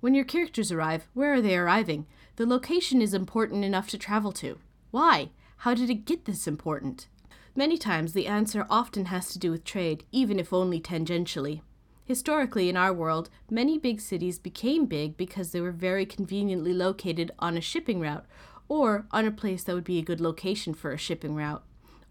When 0.00 0.14
your 0.14 0.24
characters 0.24 0.72
arrive, 0.72 1.06
where 1.12 1.34
are 1.34 1.42
they 1.42 1.56
arriving? 1.56 2.06
The 2.36 2.46
location 2.46 3.02
is 3.02 3.12
important 3.12 3.62
enough 3.62 3.90
to 3.90 3.98
travel 3.98 4.32
to. 4.32 4.58
Why? 4.90 5.30
How 5.58 5.74
did 5.74 5.90
it 5.90 6.06
get 6.06 6.24
this 6.24 6.46
important? 6.46 7.08
Many 7.54 7.76
times 7.76 8.12
the 8.12 8.26
answer 8.26 8.66
often 8.70 9.06
has 9.06 9.32
to 9.32 9.38
do 9.38 9.50
with 9.50 9.64
trade, 9.64 10.04
even 10.12 10.38
if 10.38 10.52
only 10.52 10.80
tangentially. 10.80 11.60
Historically, 12.04 12.70
in 12.70 12.76
our 12.76 12.92
world, 12.92 13.28
many 13.50 13.76
big 13.76 14.00
cities 14.00 14.38
became 14.38 14.86
big 14.86 15.16
because 15.16 15.52
they 15.52 15.60
were 15.60 15.72
very 15.72 16.06
conveniently 16.06 16.72
located 16.72 17.30
on 17.38 17.56
a 17.56 17.60
shipping 17.60 18.00
route, 18.00 18.24
or 18.66 19.06
on 19.10 19.26
a 19.26 19.30
place 19.30 19.64
that 19.64 19.74
would 19.74 19.84
be 19.84 19.98
a 19.98 20.02
good 20.02 20.20
location 20.20 20.72
for 20.72 20.92
a 20.92 20.98
shipping 20.98 21.34
route. 21.34 21.62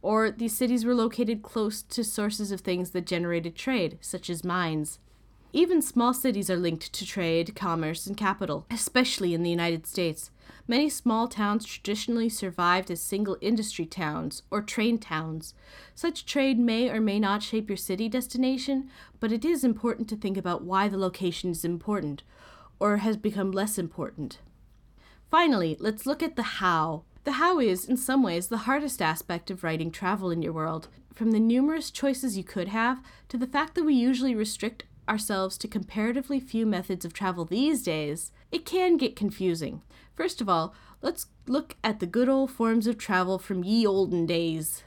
Or 0.04 0.30
these 0.30 0.56
cities 0.56 0.86
were 0.86 0.94
located 0.94 1.42
close 1.42 1.82
to 1.82 2.04
sources 2.04 2.52
of 2.52 2.62
things 2.62 2.92
that 2.92 3.08
generated 3.08 3.56
trade, 3.56 3.98
such 4.02 4.30
as 4.30 4.44
mines. 4.44 5.00
Even 5.52 5.82
small 5.82 6.14
cities 6.14 6.50
are 6.50 6.58
linked 6.58 6.94
to 6.94 7.06
trade, 7.06 7.56
commerce, 7.56 8.06
and 8.06 8.16
capital, 8.16 8.68
especially 8.70 9.34
in 9.34 9.42
the 9.42 9.50
United 9.50 9.88
States. 9.88 10.30
Many 10.68 10.90
small 10.90 11.28
towns 11.28 11.66
traditionally 11.66 12.30
survived 12.30 12.92
as 12.92 13.02
single 13.02 13.38
industry 13.42 13.86
towns 13.86 14.44
or 14.52 14.62
train 14.62 14.98
towns. 14.98 15.54
Such 15.96 16.26
trade 16.26 16.60
may 16.60 16.90
or 16.90 17.00
may 17.00 17.20
not 17.20 17.44
shape 17.44 17.70
your 17.70 17.78
city 17.78 18.10
destination, 18.10 18.90
but 19.20 19.32
it 19.32 19.46
is 19.46 19.64
important 19.64 20.10
to 20.10 20.16
think 20.16 20.38
about 20.38 20.64
why 20.64 20.88
the 20.88 20.98
location 20.98 21.52
is 21.52 21.64
important 21.64 22.24
or 22.80 22.98
has 22.98 23.18
become 23.18 23.52
less 23.52 23.78
important. 23.78 24.40
Finally, 25.30 25.78
let's 25.80 26.06
look 26.06 26.24
at 26.24 26.36
the 26.36 26.44
how. 26.44 27.04
The 27.24 27.34
how 27.34 27.60
is, 27.60 27.86
in 27.86 27.98
some 27.98 28.24
ways, 28.24 28.48
the 28.48 28.60
hardest 28.60 29.02
aspect 29.02 29.52
of 29.52 29.64
writing 29.64 29.92
travel 29.92 30.32
in 30.32 30.42
your 30.42 30.54
world. 30.54 30.88
From 31.14 31.32
the 31.32 31.40
numerous 31.40 31.92
choices 31.92 32.38
you 32.38 32.44
could 32.44 32.68
have 32.70 33.02
to 33.30 33.38
the 33.38 33.48
fact 33.48 33.76
that 33.76 33.84
we 33.84 33.96
usually 33.96 34.36
restrict 34.36 34.84
ourselves 35.10 35.58
to 35.58 35.68
comparatively 35.68 36.40
few 36.40 36.66
methods 36.66 37.06
of 37.06 37.14
travel 37.14 37.46
these 37.46 37.84
days, 37.84 38.32
it 38.52 38.66
can 38.66 38.98
get 38.98 39.16
confusing. 39.16 39.82
First 40.18 40.42
of 40.42 40.50
all, 40.50 40.74
let's 41.04 41.28
look 41.46 41.76
at 41.84 42.00
the 42.00 42.08
good 42.08 42.28
old 42.28 42.50
forms 42.50 42.88
of 42.88 42.98
travel 42.98 43.38
from 43.38 43.64
ye 43.64 43.86
olden 43.86 44.26
days. 44.26 44.84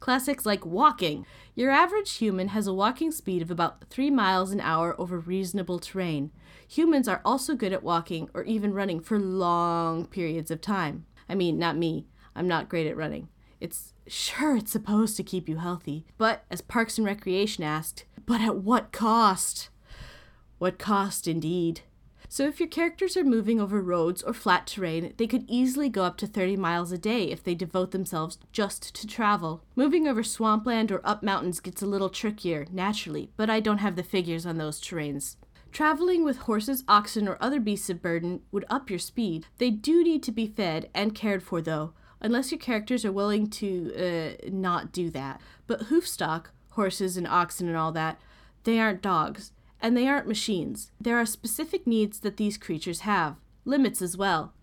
Classics 0.00 0.46
like 0.46 0.64
walking. 0.64 1.26
Your 1.54 1.70
average 1.70 2.16
human 2.16 2.48
has 2.48 2.66
a 2.66 2.72
walking 2.72 3.12
speed 3.12 3.42
of 3.42 3.50
about 3.50 3.84
3 3.90 4.08
miles 4.10 4.52
an 4.52 4.60
hour 4.60 4.98
over 4.98 5.18
reasonable 5.18 5.78
terrain. 5.78 6.30
Humans 6.66 7.08
are 7.08 7.20
also 7.26 7.54
good 7.54 7.74
at 7.74 7.82
walking 7.82 8.30
or 8.32 8.42
even 8.44 8.72
running 8.72 9.00
for 9.00 9.18
long 9.18 10.06
periods 10.06 10.50
of 10.50 10.62
time. 10.62 11.04
I 11.28 11.34
mean, 11.34 11.58
not 11.58 11.76
me. 11.76 12.06
I'm 12.34 12.48
not 12.48 12.70
great 12.70 12.86
at 12.86 12.96
running. 12.96 13.28
It's 13.60 13.92
sure 14.06 14.56
it's 14.56 14.72
supposed 14.72 15.18
to 15.18 15.22
keep 15.22 15.46
you 15.46 15.58
healthy, 15.58 16.06
but 16.16 16.44
as 16.50 16.62
Parks 16.62 16.96
and 16.96 17.06
Recreation 17.06 17.62
asked, 17.62 18.06
but 18.24 18.40
at 18.40 18.56
what 18.56 18.92
cost? 18.92 19.68
What 20.56 20.78
cost 20.78 21.28
indeed? 21.28 21.82
So, 22.32 22.46
if 22.46 22.60
your 22.60 22.68
characters 22.68 23.16
are 23.16 23.24
moving 23.24 23.60
over 23.60 23.80
roads 23.80 24.22
or 24.22 24.32
flat 24.32 24.64
terrain, 24.64 25.14
they 25.16 25.26
could 25.26 25.44
easily 25.48 25.88
go 25.88 26.04
up 26.04 26.16
to 26.18 26.28
30 26.28 26.56
miles 26.56 26.92
a 26.92 26.96
day 26.96 27.24
if 27.24 27.42
they 27.42 27.56
devote 27.56 27.90
themselves 27.90 28.38
just 28.52 28.94
to 28.94 29.06
travel. 29.08 29.64
Moving 29.74 30.06
over 30.06 30.22
swampland 30.22 30.92
or 30.92 31.00
up 31.02 31.24
mountains 31.24 31.58
gets 31.58 31.82
a 31.82 31.86
little 31.86 32.08
trickier, 32.08 32.66
naturally, 32.70 33.32
but 33.36 33.50
I 33.50 33.58
don't 33.58 33.78
have 33.78 33.96
the 33.96 34.04
figures 34.04 34.46
on 34.46 34.58
those 34.58 34.80
terrains. 34.80 35.34
Traveling 35.72 36.22
with 36.22 36.38
horses, 36.38 36.84
oxen, 36.86 37.26
or 37.26 37.36
other 37.40 37.58
beasts 37.58 37.90
of 37.90 38.00
burden 38.00 38.42
would 38.52 38.64
up 38.70 38.90
your 38.90 39.00
speed. 39.00 39.46
They 39.58 39.70
do 39.70 40.04
need 40.04 40.22
to 40.22 40.32
be 40.32 40.46
fed 40.46 40.88
and 40.94 41.16
cared 41.16 41.42
for, 41.42 41.60
though, 41.60 41.94
unless 42.20 42.52
your 42.52 42.60
characters 42.60 43.04
are 43.04 43.10
willing 43.10 43.50
to 43.50 43.92
uh, 44.44 44.48
not 44.52 44.92
do 44.92 45.10
that. 45.10 45.40
But 45.66 45.86
hoofstock, 45.88 46.46
horses 46.70 47.16
and 47.16 47.26
oxen 47.26 47.66
and 47.66 47.76
all 47.76 47.90
that, 47.90 48.20
they 48.62 48.78
aren't 48.78 49.02
dogs, 49.02 49.50
and 49.80 49.96
they 49.96 50.06
aren't 50.06 50.28
machines. 50.28 50.90
There 51.00 51.16
are 51.16 51.26
specific 51.26 51.86
needs 51.86 52.20
that 52.20 52.36
these 52.36 52.58
creatures 52.58 53.00
have, 53.00 53.36
limits 53.64 54.02
as 54.02 54.16
well. 54.16 54.54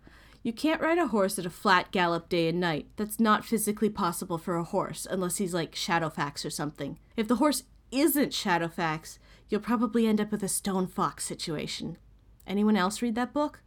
You 0.44 0.54
can't 0.54 0.82
ride 0.82 0.98
a 0.98 1.08
horse 1.08 1.38
at 1.38 1.46
a 1.46 1.50
flat 1.50 1.92
gallop 1.92 2.30
day 2.30 2.48
and 2.48 2.60
night. 2.60 2.88
That's 2.96 3.20
not 3.20 3.44
physically 3.44 3.90
possible 3.90 4.38
for 4.38 4.56
a 4.56 4.64
horse, 4.64 5.06
unless 5.10 5.38
he's 5.38 5.54
like 5.54 5.74
Shadowfax 5.74 6.46
or 6.46 6.50
something. 6.50 7.00
If 7.18 7.28
the 7.28 7.36
horse 7.36 7.64
isn't 7.92 8.32
Shadowfax, 8.32 9.18
you'll 9.50 9.62
probably 9.62 10.08
end 10.08 10.22
up 10.22 10.32
with 10.32 10.44
a 10.44 10.48
stone 10.48 10.88
fox 10.88 11.26
situation. 11.26 11.98
Anyone 12.46 12.78
else 12.78 13.02
read 13.02 13.16
that 13.16 13.34
book? 13.34 13.62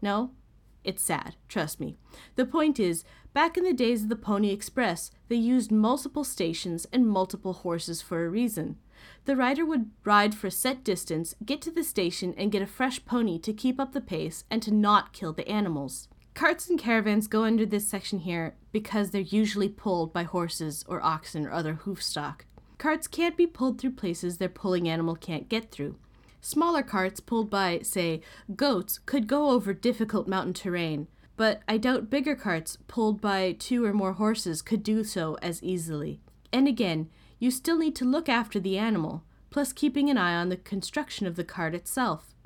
No? 0.00 0.30
It's 0.84 1.02
sad, 1.02 1.36
trust 1.48 1.80
me. 1.80 1.96
The 2.34 2.46
point 2.46 2.80
is, 2.80 3.04
back 3.32 3.56
in 3.56 3.64
the 3.64 3.72
days 3.72 4.02
of 4.02 4.08
the 4.08 4.16
Pony 4.16 4.50
Express, 4.50 5.10
they 5.28 5.36
used 5.36 5.70
multiple 5.70 6.24
stations 6.24 6.86
and 6.92 7.06
multiple 7.06 7.52
horses 7.52 8.02
for 8.02 8.24
a 8.24 8.30
reason. 8.30 8.78
The 9.24 9.36
rider 9.36 9.64
would 9.64 9.90
ride 10.04 10.34
for 10.34 10.48
a 10.48 10.50
set 10.50 10.82
distance, 10.82 11.34
get 11.44 11.62
to 11.62 11.70
the 11.70 11.84
station, 11.84 12.34
and 12.36 12.50
get 12.50 12.62
a 12.62 12.66
fresh 12.66 13.04
pony 13.04 13.38
to 13.38 13.52
keep 13.52 13.78
up 13.78 13.92
the 13.92 14.00
pace 14.00 14.44
and 14.50 14.60
to 14.62 14.72
not 14.72 15.12
kill 15.12 15.32
the 15.32 15.48
animals. 15.48 16.08
Carts 16.34 16.68
and 16.68 16.78
caravans 16.78 17.28
go 17.28 17.44
under 17.44 17.66
this 17.66 17.86
section 17.86 18.20
here 18.20 18.56
because 18.72 19.10
they're 19.10 19.20
usually 19.20 19.68
pulled 19.68 20.12
by 20.12 20.24
horses 20.24 20.84
or 20.88 21.02
oxen 21.02 21.46
or 21.46 21.52
other 21.52 21.74
hoof 21.74 22.02
stock. 22.02 22.46
Carts 22.78 23.06
can't 23.06 23.36
be 23.36 23.46
pulled 23.46 23.80
through 23.80 23.92
places 23.92 24.38
their 24.38 24.48
pulling 24.48 24.88
animal 24.88 25.14
can't 25.14 25.48
get 25.48 25.70
through. 25.70 25.96
Smaller 26.40 26.82
carts 26.82 27.20
pulled 27.20 27.48
by, 27.48 27.78
say, 27.82 28.22
goats 28.56 28.98
could 28.98 29.28
go 29.28 29.50
over 29.50 29.72
difficult 29.72 30.26
mountain 30.26 30.54
terrain, 30.54 31.06
but 31.36 31.62
I 31.68 31.78
doubt 31.78 32.10
bigger 32.10 32.34
carts 32.34 32.78
pulled 32.88 33.20
by 33.20 33.52
two 33.52 33.84
or 33.84 33.92
more 33.92 34.14
horses 34.14 34.62
could 34.62 34.82
do 34.82 35.04
so 35.04 35.38
as 35.40 35.62
easily. 35.62 36.20
And 36.52 36.66
again, 36.66 37.08
you 37.42 37.50
still 37.50 37.76
need 37.76 37.96
to 37.96 38.04
look 38.04 38.28
after 38.28 38.60
the 38.60 38.78
animal, 38.78 39.24
plus 39.50 39.72
keeping 39.72 40.08
an 40.08 40.16
eye 40.16 40.32
on 40.32 40.48
the 40.48 40.56
construction 40.56 41.26
of 41.26 41.34
the 41.34 41.42
cart 41.42 41.74
itself. 41.74 42.36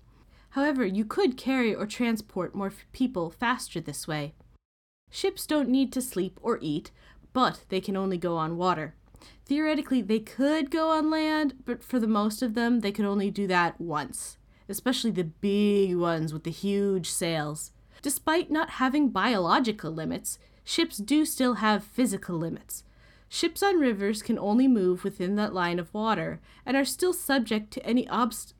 However, 0.50 0.86
you 0.86 1.04
could 1.04 1.36
carry 1.36 1.74
or 1.74 1.84
transport 1.84 2.54
more 2.54 2.68
f- 2.68 2.86
people 2.92 3.28
faster 3.28 3.78
this 3.78 4.08
way. 4.08 4.32
Ships 5.10 5.44
don't 5.44 5.68
need 5.68 5.92
to 5.92 6.00
sleep 6.00 6.40
or 6.42 6.58
eat, 6.62 6.92
but 7.34 7.60
they 7.68 7.78
can 7.78 7.94
only 7.94 8.16
go 8.16 8.38
on 8.38 8.56
water. 8.56 8.94
Theoretically, 9.44 10.00
they 10.00 10.18
could 10.18 10.70
go 10.70 10.88
on 10.88 11.10
land, 11.10 11.56
but 11.66 11.84
for 11.84 12.00
the 12.00 12.06
most 12.06 12.40
of 12.40 12.54
them, 12.54 12.80
they 12.80 12.90
could 12.90 13.04
only 13.04 13.30
do 13.30 13.46
that 13.48 13.78
once, 13.78 14.38
especially 14.66 15.10
the 15.10 15.24
big 15.24 15.94
ones 15.94 16.32
with 16.32 16.44
the 16.44 16.50
huge 16.50 17.10
sails. 17.10 17.70
Despite 18.00 18.50
not 18.50 18.70
having 18.70 19.10
biological 19.10 19.90
limits, 19.90 20.38
ships 20.64 20.96
do 20.96 21.26
still 21.26 21.56
have 21.56 21.84
physical 21.84 22.38
limits. 22.38 22.82
Ships 23.28 23.62
on 23.62 23.78
rivers 23.78 24.23
can 24.23 24.38
only 24.38 24.68
move 24.68 25.04
within 25.04 25.37
that 25.37 25.52
line 25.52 25.78
of 25.78 25.92
water 25.92 26.40
and 26.64 26.76
are 26.76 26.85
still 26.85 27.12
subject 27.12 27.73
to 27.73 27.85
any 27.85 28.06
obst- 28.06 28.54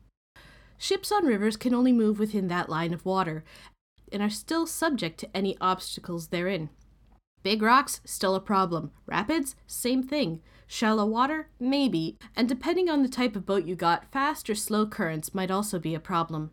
Ships 0.79 1.11
on 1.11 1.25
rivers 1.25 1.57
can 1.57 1.75
only 1.75 1.93
move 1.93 2.19
within 2.19 2.49
that 2.49 2.69
line 2.69 2.93
of 2.93 3.05
water 3.05 3.45
and 4.13 4.23
are 4.23 4.31
still 4.31 4.67
subject 4.67 5.19
to 5.21 5.37
any 5.37 5.57
obstacles 5.61 6.29
therein. 6.29 6.71
Big 7.43 7.63
rocks, 7.63 8.01
still 8.05 8.35
a 8.35 8.41
problem. 8.41 8.91
Rapids, 9.07 9.57
same 9.67 10.03
thing. 10.03 10.43
Shallow 10.67 11.07
water, 11.07 11.49
maybe. 11.61 12.19
And 12.35 12.49
depending 12.49 12.91
on 12.91 13.03
the 13.03 13.09
type 13.09 13.37
of 13.37 13.47
boat 13.47 13.65
you 13.65 13.77
got, 13.77 14.11
fast 14.13 14.51
or 14.51 14.55
slow 14.55 14.87
currents 14.87 15.35
might 15.35 15.51
also 15.51 15.79
be 15.79 15.95
a 15.95 16.01
problem. 16.01 16.51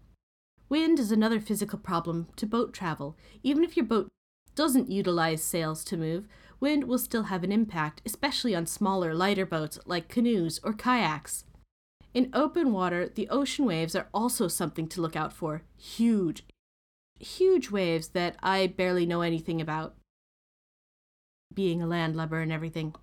Wind 0.69 0.99
is 0.99 1.11
another 1.11 1.39
physical 1.39 1.79
problem 1.79 2.27
to 2.35 2.45
boat 2.45 2.73
travel. 2.73 3.17
Even 3.41 3.63
if 3.63 3.75
your 3.75 3.85
boat 3.85 4.11
doesn't 4.55 4.91
utilize 4.91 5.43
sails 5.43 5.83
to 5.85 5.97
move, 5.97 6.27
wind 6.59 6.85
will 6.85 6.97
still 6.97 7.23
have 7.23 7.43
an 7.43 7.51
impact, 7.51 8.01
especially 8.05 8.55
on 8.55 8.65
smaller, 8.65 9.13
lighter 9.13 9.45
boats 9.45 9.79
like 9.85 10.07
canoes 10.07 10.59
or 10.63 10.73
kayaks. 10.73 11.45
In 12.13 12.29
open 12.33 12.71
water, 12.71 13.07
the 13.07 13.27
ocean 13.29 13.65
waves 13.65 13.95
are 13.95 14.07
also 14.13 14.47
something 14.47 14.87
to 14.89 15.01
look 15.01 15.15
out 15.15 15.33
for. 15.33 15.63
Huge, 15.77 16.43
huge 17.19 17.71
waves 17.71 18.09
that 18.09 18.35
I 18.43 18.67
barely 18.67 19.05
know 19.05 19.21
anything 19.21 19.59
about, 19.59 19.95
being 21.53 21.81
a 21.81 21.87
landlubber 21.87 22.41
and 22.41 22.51
everything. 22.51 22.93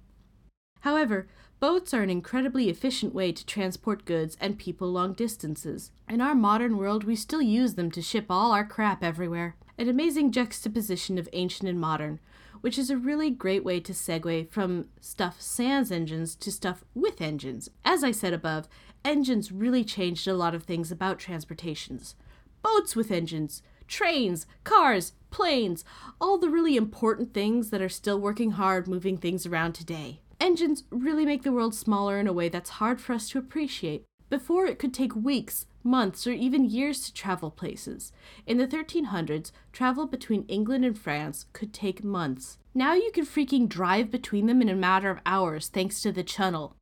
However, 0.80 1.28
boats 1.58 1.92
are 1.92 2.02
an 2.02 2.10
incredibly 2.10 2.70
efficient 2.70 3.14
way 3.14 3.32
to 3.32 3.44
transport 3.44 4.04
goods 4.04 4.36
and 4.40 4.58
people 4.58 4.90
long 4.90 5.12
distances. 5.12 5.90
In 6.08 6.20
our 6.20 6.34
modern 6.34 6.78
world, 6.78 7.04
we 7.04 7.16
still 7.16 7.42
use 7.42 7.74
them 7.74 7.90
to 7.90 8.00
ship 8.00 8.26
all 8.30 8.52
our 8.52 8.64
crap 8.64 9.02
everywhere. 9.02 9.56
An 9.76 9.88
amazing 9.88 10.32
juxtaposition 10.32 11.18
of 11.18 11.28
ancient 11.32 11.68
and 11.68 11.80
modern, 11.80 12.20
which 12.60 12.78
is 12.78 12.90
a 12.90 12.96
really 12.96 13.30
great 13.30 13.64
way 13.64 13.80
to 13.80 13.92
segue 13.92 14.48
from 14.50 14.86
stuff 15.00 15.40
sans 15.40 15.90
engines 15.90 16.34
to 16.36 16.52
stuff 16.52 16.84
with 16.94 17.20
engines. 17.20 17.68
As 17.84 18.04
I 18.04 18.10
said 18.10 18.32
above, 18.32 18.68
engines 19.04 19.52
really 19.52 19.84
changed 19.84 20.26
a 20.28 20.34
lot 20.34 20.54
of 20.54 20.64
things 20.64 20.92
about 20.92 21.18
transportations. 21.18 22.14
Boats 22.62 22.94
with 22.94 23.10
engines, 23.10 23.62
trains, 23.88 24.46
cars, 24.64 25.12
planes, 25.30 25.84
all 26.20 26.38
the 26.38 26.50
really 26.50 26.76
important 26.76 27.32
things 27.32 27.70
that 27.70 27.82
are 27.82 27.88
still 27.88 28.20
working 28.20 28.52
hard 28.52 28.86
moving 28.86 29.16
things 29.16 29.46
around 29.46 29.72
today. 29.72 30.20
Engines 30.38 30.84
really 30.90 31.26
make 31.26 31.42
the 31.42 31.52
world 31.52 31.74
smaller 31.74 32.18
in 32.18 32.26
a 32.26 32.32
way 32.32 32.48
that's 32.48 32.70
hard 32.70 33.00
for 33.00 33.12
us 33.12 33.28
to 33.28 33.38
appreciate. 33.38 34.04
Before, 34.30 34.64
it 34.64 34.78
could 34.78 34.94
take 34.94 35.14
weeks, 35.14 35.66
months, 35.82 36.26
or 36.26 36.32
even 36.32 36.64
years 36.64 37.00
to 37.00 37.14
travel 37.14 37.50
places. 37.50 38.12
In 38.46 38.58
the 38.58 38.66
1300s, 38.66 39.52
travel 39.72 40.06
between 40.06 40.44
England 40.48 40.84
and 40.84 40.98
France 40.98 41.46
could 41.52 41.72
take 41.72 42.04
months. 42.04 42.58
Now 42.74 42.94
you 42.94 43.10
can 43.12 43.26
freaking 43.26 43.68
drive 43.68 44.10
between 44.10 44.46
them 44.46 44.62
in 44.62 44.68
a 44.68 44.74
matter 44.74 45.10
of 45.10 45.20
hours 45.26 45.68
thanks 45.68 46.00
to 46.02 46.12
the 46.12 46.22
channel. 46.22 46.76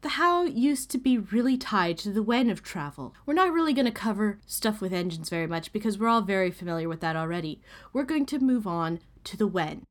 The 0.00 0.10
how 0.10 0.44
used 0.44 0.90
to 0.92 0.98
be 0.98 1.18
really 1.18 1.56
tied 1.56 1.98
to 1.98 2.12
the 2.12 2.22
when 2.22 2.50
of 2.50 2.62
travel. 2.62 3.14
We're 3.26 3.34
not 3.34 3.52
really 3.52 3.72
going 3.72 3.86
to 3.86 3.90
cover 3.90 4.38
stuff 4.46 4.80
with 4.80 4.92
engines 4.92 5.28
very 5.28 5.48
much 5.48 5.72
because 5.72 5.98
we're 5.98 6.08
all 6.08 6.20
very 6.20 6.52
familiar 6.52 6.88
with 6.88 7.00
that 7.00 7.16
already. 7.16 7.60
We're 7.92 8.04
going 8.04 8.26
to 8.26 8.38
move 8.38 8.66
on 8.66 9.00
to 9.24 9.36
the 9.36 9.48
when. 9.48 9.82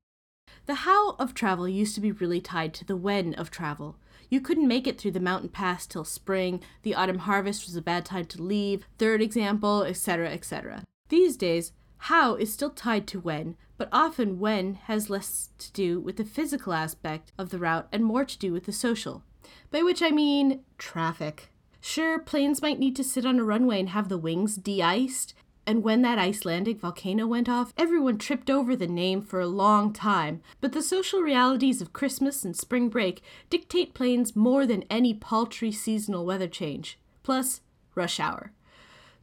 The 0.65 0.75
how 0.75 1.11
of 1.11 1.33
travel 1.33 1.67
used 1.67 1.95
to 1.95 2.01
be 2.01 2.11
really 2.11 2.39
tied 2.39 2.73
to 2.75 2.85
the 2.85 2.95
when 2.95 3.33
of 3.33 3.51
travel. 3.51 3.97
You 4.29 4.41
couldn't 4.41 4.67
make 4.67 4.87
it 4.87 4.99
through 4.99 5.11
the 5.11 5.19
mountain 5.19 5.49
pass 5.49 5.85
till 5.85 6.03
spring, 6.03 6.61
the 6.83 6.95
autumn 6.95 7.19
harvest 7.19 7.65
was 7.65 7.75
a 7.75 7.81
bad 7.81 8.05
time 8.05 8.25
to 8.25 8.41
leave, 8.41 8.85
third 8.97 9.21
example, 9.21 9.83
etc., 9.83 10.29
etc. 10.29 10.83
These 11.09 11.37
days, 11.37 11.71
how 11.97 12.35
is 12.35 12.51
still 12.51 12.69
tied 12.69 13.07
to 13.07 13.19
when, 13.19 13.55
but 13.77 13.89
often 13.91 14.39
when 14.39 14.75
has 14.85 15.09
less 15.09 15.49
to 15.59 15.71
do 15.71 15.99
with 15.99 16.17
the 16.17 16.25
physical 16.25 16.73
aspect 16.73 17.31
of 17.37 17.49
the 17.49 17.59
route 17.59 17.87
and 17.91 18.03
more 18.03 18.25
to 18.25 18.37
do 18.37 18.51
with 18.51 18.65
the 18.65 18.71
social 18.73 19.23
by 19.71 19.81
which 19.81 20.01
I 20.01 20.11
mean 20.11 20.61
traffic. 20.77 21.49
Sure, 21.79 22.19
planes 22.19 22.61
might 22.61 22.79
need 22.79 22.95
to 22.95 23.03
sit 23.03 23.25
on 23.25 23.39
a 23.39 23.43
runway 23.43 23.79
and 23.79 23.89
have 23.89 24.09
the 24.09 24.17
wings 24.17 24.57
de 24.57 24.81
iced, 24.81 25.33
and 25.67 25.83
when 25.83 26.01
that 26.01 26.17
Icelandic 26.17 26.79
volcano 26.79 27.27
went 27.27 27.49
off, 27.49 27.73
everyone 27.77 28.17
tripped 28.17 28.49
over 28.49 28.73
the 28.73 28.87
name 28.87 29.21
for 29.21 29.41
a 29.41 29.47
long 29.47 29.91
time. 29.91 30.41
But 30.61 30.71
the 30.71 30.81
social 30.81 31.19
realities 31.19 31.81
of 31.81 31.91
Christmas 31.91 32.45
and 32.45 32.55
spring 32.55 32.87
break 32.87 33.21
dictate 33.49 33.93
planes 33.93 34.33
more 34.33 34.65
than 34.65 34.85
any 34.89 35.13
paltry 35.13 35.73
seasonal 35.73 36.25
weather 36.25 36.47
change. 36.47 36.97
Plus, 37.21 37.59
rush 37.95 38.17
hour. 38.17 38.53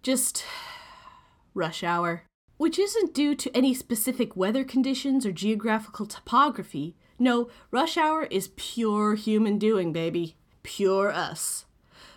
Just 0.03 0.45
rush 1.55 1.83
hour. 1.83 2.25
Which 2.59 2.79
isn't 2.79 3.15
due 3.15 3.35
to 3.37 3.57
any 3.57 3.73
specific 3.73 4.37
weather 4.37 4.65
conditions 4.65 5.25
or 5.25 5.33
geographical 5.33 6.05
topography, 6.05 6.95
no, 7.19 7.49
rush 7.71 7.97
hour 7.97 8.25
is 8.25 8.51
pure 8.57 9.15
human 9.15 9.57
doing, 9.59 9.95
baby. 9.95 10.37
Pure 10.63 11.11
us. 11.11 11.65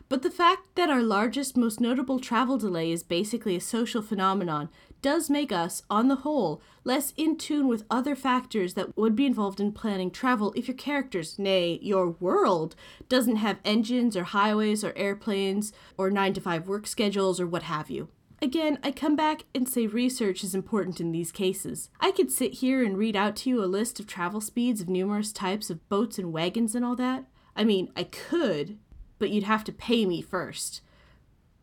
But 0.09 0.21
the 0.21 0.31
fact 0.31 0.75
that 0.75 0.89
our 0.89 1.03
largest, 1.03 1.57
most 1.57 1.81
notable 1.81 2.19
travel 2.19 2.57
delay 2.57 2.91
is 2.91 3.03
basically 3.03 3.57
a 3.57 3.61
social 3.61 4.01
phenomenon 4.01 4.69
does 5.01 5.29
make 5.29 5.51
us, 5.51 5.83
on 5.89 6.07
the 6.07 6.17
whole, 6.17 6.61
less 6.83 7.13
in 7.17 7.37
tune 7.37 7.67
with 7.67 7.85
other 7.89 8.15
factors 8.15 8.73
that 8.73 8.97
would 8.97 9.15
be 9.15 9.25
involved 9.25 9.59
in 9.59 9.71
planning 9.71 10.09
travel 10.09 10.53
if 10.55 10.67
your 10.67 10.77
characters, 10.77 11.37
nay, 11.37 11.77
your 11.81 12.09
world, 12.09 12.75
doesn't 13.09 13.35
have 13.35 13.59
engines 13.65 14.15
or 14.15 14.23
highways 14.23 14.83
or 14.83 14.93
airplanes 14.95 15.73
or 15.97 16.09
9 16.09 16.33
to 16.33 16.41
5 16.41 16.67
work 16.67 16.87
schedules 16.87 17.39
or 17.39 17.45
what 17.45 17.63
have 17.63 17.89
you. 17.89 18.07
Again, 18.41 18.79
I 18.83 18.91
come 18.91 19.15
back 19.15 19.43
and 19.53 19.67
say 19.67 19.87
research 19.87 20.43
is 20.43 20.55
important 20.55 21.01
in 21.01 21.11
these 21.11 21.31
cases. 21.31 21.89
I 21.99 22.11
could 22.11 22.31
sit 22.31 22.55
here 22.55 22.83
and 22.83 22.97
read 22.97 23.15
out 23.15 23.35
to 23.37 23.49
you 23.49 23.63
a 23.63 23.65
list 23.65 23.99
of 23.99 24.07
travel 24.07 24.41
speeds 24.41 24.79
of 24.79 24.87
numerous 24.87 25.31
types 25.31 25.69
of 25.69 25.87
boats 25.89 26.17
and 26.17 26.31
wagons 26.31 26.75
and 26.75 26.85
all 26.85 26.95
that. 26.95 27.25
I 27.55 27.63
mean, 27.63 27.91
I 27.95 28.03
could, 28.03 28.77
but 29.19 29.29
you'd 29.29 29.43
have 29.43 29.63
to 29.65 29.71
pay 29.71 30.05
me 30.05 30.21
first. 30.21 30.81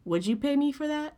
Would 0.04 0.26
you 0.26 0.36
pay 0.36 0.56
me 0.56 0.72
for 0.72 0.86
that? 0.86 1.16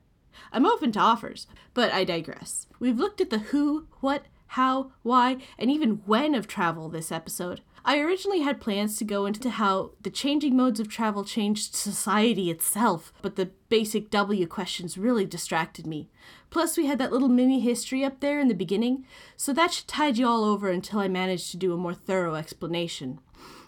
I'm 0.53 0.66
open 0.66 0.92
to 0.92 1.01
offers, 1.01 1.46
but 1.75 1.92
I 1.92 2.05
digress. 2.05 2.66
We've 2.79 2.99
looked 2.99 3.20
at 3.20 3.31
the 3.31 3.38
who, 3.38 3.87
what, 4.01 4.27
how, 4.49 4.92
why, 5.03 5.38
and 5.59 5.70
even 5.70 6.03
when 6.07 6.35
of 6.35 6.46
travel 6.46 6.88
this 6.88 7.11
episode. 7.11 7.62
I 7.85 8.01
originally 8.01 8.40
had 8.40 8.61
plans 8.61 8.96
to 8.96 9.05
go 9.05 9.27
into 9.27 9.49
how 9.49 9.92
the 10.01 10.11
changing 10.11 10.57
modes 10.57 10.81
of 10.81 10.88
travel 10.88 11.22
changed 11.25 11.77
society 11.77 12.51
itself, 12.51 13.12
but 13.22 13.37
the 13.37 13.51
basic 13.68 14.11
W 14.11 14.46
questions 14.49 14.99
really 14.99 15.25
distracted 15.25 15.87
me. 15.87 16.11
Plus, 16.51 16.77
we 16.77 16.87
had 16.87 16.99
that 16.99 17.12
little 17.12 17.29
mini 17.29 17.61
history 17.61 18.05
up 18.05 18.18
there 18.18 18.40
in 18.40 18.49
the 18.49 18.55
beginning, 18.55 19.05
so 19.37 19.53
that 19.53 19.72
should 19.72 19.87
tide 19.87 20.18
you 20.18 20.27
all 20.27 20.42
over 20.42 20.68
until 20.68 20.99
I 20.99 21.07
manage 21.07 21.51
to 21.53 21.57
do 21.57 21.72
a 21.72 21.77
more 21.77 21.94
thorough 21.94 22.35
explanation. 22.35 23.20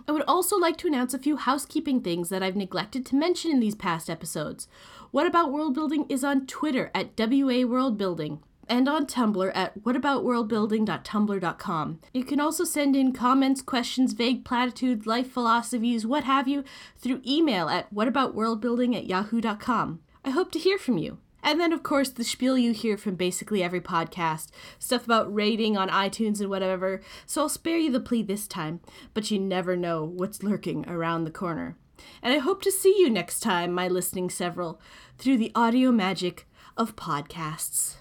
I 0.08 0.12
would 0.12 0.24
also 0.26 0.56
like 0.56 0.78
to 0.78 0.86
announce 0.86 1.12
a 1.12 1.18
few 1.18 1.36
housekeeping 1.36 2.00
things 2.00 2.30
that 2.30 2.42
I've 2.42 2.56
neglected 2.56 3.04
to 3.06 3.14
mention 3.14 3.50
in 3.50 3.60
these 3.60 3.74
past 3.74 4.08
episodes. 4.08 4.66
What 5.10 5.26
About 5.26 5.52
World 5.52 5.74
Building 5.74 6.06
is 6.08 6.24
on 6.24 6.46
Twitter 6.46 6.90
at 6.94 7.10
WA 7.18 7.66
World 7.66 7.98
Building 7.98 8.40
and 8.70 8.88
on 8.88 9.06
Tumblr 9.06 9.52
at 9.54 9.82
whataboutworldbuilding.tumblr.com. 9.82 12.00
You 12.14 12.24
can 12.24 12.40
also 12.40 12.64
send 12.64 12.96
in 12.96 13.12
comments, 13.12 13.60
questions, 13.60 14.14
vague 14.14 14.46
platitudes, 14.46 15.06
life 15.06 15.30
philosophies, 15.30 16.06
what 16.06 16.24
have 16.24 16.48
you, 16.48 16.64
through 16.96 17.20
email 17.26 17.68
at 17.68 17.94
whataboutworldbuilding 17.94 18.96
at 18.96 19.04
yahoo.com. 19.04 20.00
I 20.24 20.30
hope 20.30 20.50
to 20.52 20.58
hear 20.58 20.78
from 20.78 20.96
you. 20.96 21.18
And 21.42 21.60
then, 21.60 21.72
of 21.72 21.82
course, 21.82 22.10
the 22.10 22.24
spiel 22.24 22.58
you 22.58 22.72
hear 22.72 22.96
from 22.96 23.14
basically 23.14 23.62
every 23.62 23.80
podcast 23.80 24.48
stuff 24.78 25.04
about 25.04 25.32
rating 25.32 25.76
on 25.76 25.88
iTunes 25.88 26.40
and 26.40 26.50
whatever. 26.50 27.00
So 27.26 27.42
I'll 27.42 27.48
spare 27.48 27.78
you 27.78 27.90
the 27.90 28.00
plea 28.00 28.22
this 28.22 28.46
time, 28.46 28.80
but 29.14 29.30
you 29.30 29.38
never 29.38 29.76
know 29.76 30.04
what's 30.04 30.42
lurking 30.42 30.88
around 30.88 31.24
the 31.24 31.30
corner. 31.30 31.76
And 32.22 32.32
I 32.32 32.38
hope 32.38 32.62
to 32.62 32.72
see 32.72 32.94
you 32.98 33.10
next 33.10 33.40
time, 33.40 33.72
my 33.72 33.88
listening 33.88 34.30
several, 34.30 34.80
through 35.16 35.38
the 35.38 35.52
audio 35.54 35.90
magic 35.92 36.46
of 36.76 36.96
podcasts. 36.96 37.96